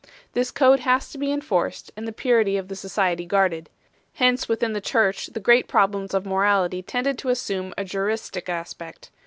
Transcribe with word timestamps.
This 0.33 0.49
code 0.49 0.79
has 0.79 1.11
to 1.11 1.19
be 1.19 1.31
enforced 1.31 1.91
and 1.95 2.07
the 2.07 2.11
purity 2.11 2.57
of 2.57 2.69
the 2.69 2.75
society 2.75 3.23
guarclecl. 3.27 3.67
Hence 4.13 4.49
within 4.49 4.73
the 4.73 4.81
Church 4.81 5.27
the 5.27 5.39
great 5.39 5.67
problems 5.67 6.15
of 6.15 6.25
morality 6.25 6.81
tended 6.81 7.19
to 7.19 7.29
assume 7.29 7.71
a 7.77 7.85
juristic 7.85 8.49
aspect. 8.49 9.11